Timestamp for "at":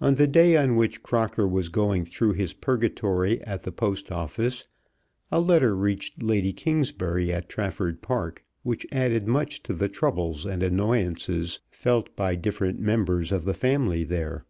3.42-3.64, 7.32-7.48